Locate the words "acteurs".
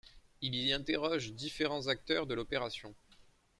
1.87-2.25